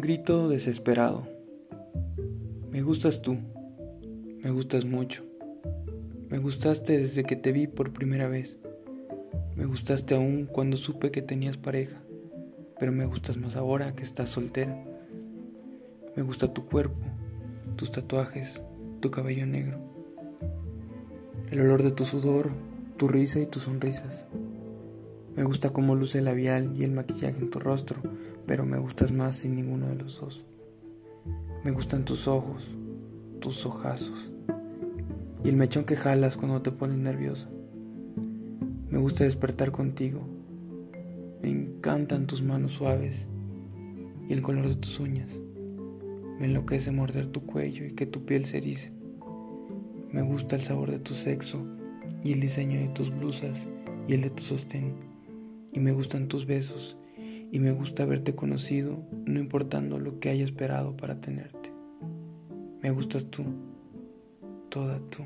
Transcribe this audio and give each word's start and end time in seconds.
grito 0.00 0.48
desesperado. 0.48 1.26
Me 2.70 2.82
gustas 2.82 3.22
tú, 3.22 3.36
me 4.42 4.50
gustas 4.50 4.84
mucho. 4.84 5.24
Me 6.28 6.38
gustaste 6.38 6.98
desde 6.98 7.24
que 7.24 7.36
te 7.36 7.52
vi 7.52 7.66
por 7.66 7.92
primera 7.92 8.28
vez. 8.28 8.58
Me 9.56 9.66
gustaste 9.66 10.14
aún 10.14 10.46
cuando 10.46 10.76
supe 10.76 11.10
que 11.10 11.22
tenías 11.22 11.56
pareja, 11.56 12.00
pero 12.78 12.92
me 12.92 13.04
gustas 13.04 13.36
más 13.36 13.56
ahora 13.56 13.94
que 13.94 14.02
estás 14.02 14.30
soltera. 14.30 14.84
Me 16.16 16.22
gusta 16.22 16.52
tu 16.52 16.66
cuerpo, 16.66 17.00
tus 17.76 17.92
tatuajes, 17.92 18.62
tu 19.00 19.10
cabello 19.10 19.46
negro, 19.46 19.78
el 21.50 21.60
olor 21.60 21.82
de 21.82 21.90
tu 21.90 22.04
sudor, 22.04 22.50
tu 22.96 23.08
risa 23.08 23.40
y 23.40 23.46
tus 23.46 23.64
sonrisas. 23.64 24.24
Me 25.40 25.46
gusta 25.46 25.70
cómo 25.70 25.94
luce 25.94 26.18
el 26.18 26.26
labial 26.26 26.74
y 26.76 26.84
el 26.84 26.90
maquillaje 26.90 27.38
en 27.38 27.48
tu 27.48 27.60
rostro, 27.60 28.02
pero 28.46 28.66
me 28.66 28.76
gustas 28.78 29.10
más 29.10 29.36
sin 29.36 29.56
ninguno 29.56 29.86
de 29.88 29.94
los 29.94 30.20
dos. 30.20 30.44
Me 31.64 31.70
gustan 31.70 32.04
tus 32.04 32.28
ojos, 32.28 32.68
tus 33.40 33.64
ojazos 33.64 34.30
y 35.42 35.48
el 35.48 35.56
mechón 35.56 35.84
que 35.84 35.96
jalas 35.96 36.36
cuando 36.36 36.60
te 36.60 36.72
pones 36.72 36.98
nerviosa. 36.98 37.48
Me 38.90 38.98
gusta 38.98 39.24
despertar 39.24 39.72
contigo. 39.72 40.20
Me 41.40 41.48
encantan 41.48 42.26
tus 42.26 42.42
manos 42.42 42.72
suaves 42.72 43.26
y 44.28 44.34
el 44.34 44.42
color 44.42 44.68
de 44.68 44.76
tus 44.76 45.00
uñas. 45.00 45.30
Me 46.38 46.48
enloquece 46.48 46.90
morder 46.90 47.28
tu 47.28 47.46
cuello 47.46 47.86
y 47.86 47.94
que 47.94 48.04
tu 48.04 48.26
piel 48.26 48.44
se 48.44 48.58
erice. 48.58 48.92
Me 50.12 50.20
gusta 50.20 50.56
el 50.56 50.64
sabor 50.64 50.90
de 50.90 50.98
tu 50.98 51.14
sexo 51.14 51.64
y 52.22 52.34
el 52.34 52.40
diseño 52.40 52.78
de 52.78 52.88
tus 52.88 53.08
blusas 53.08 53.58
y 54.06 54.12
el 54.12 54.20
de 54.20 54.28
tu 54.28 54.42
sostén. 54.42 55.09
Y 55.72 55.80
me 55.80 55.92
gustan 55.92 56.28
tus 56.28 56.46
besos 56.46 56.96
y 57.52 57.58
me 57.58 57.72
gusta 57.72 58.04
haberte 58.04 58.34
conocido 58.34 58.98
no 59.24 59.40
importando 59.40 59.98
lo 59.98 60.20
que 60.20 60.30
haya 60.30 60.44
esperado 60.44 60.96
para 60.96 61.20
tenerte. 61.20 61.72
Me 62.80 62.90
gustas 62.90 63.26
tú, 63.26 63.44
toda 64.68 65.00
tú. 65.10 65.24